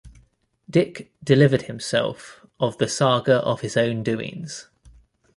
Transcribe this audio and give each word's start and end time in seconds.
Dick 0.67 1.13
delivered 1.23 1.61
himself 1.61 2.43
of 2.59 2.75
the 2.79 2.87
saga 2.87 3.35
of 3.41 3.61
his 3.61 3.77
own 3.77 4.01
doings. 4.01 4.67